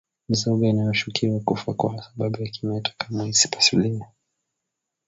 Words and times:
Mizoga 0.29 0.67
inayoshukiwa 0.67 1.39
kufa 1.39 1.73
kwa 1.73 2.03
sababu 2.03 2.41
ya 2.43 2.49
kimeta 2.49 2.91
kamwe 2.97 3.27
isipasuliwe 3.29 4.05